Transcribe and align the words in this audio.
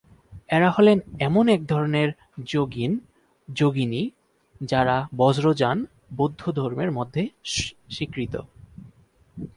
এরা 0.49 0.69
হলেন 0.71 0.97
এমন 1.19 1.45
একধরনের 1.49 2.09
যোগিন/যোগিনী 2.45 4.03
যারা 4.61 4.95
বজ্রযান 5.17 5.77
বৌদ্ধধর্মের 6.17 6.91
মধ্যে 6.91 7.23
স্বীকৃত। 7.89 8.35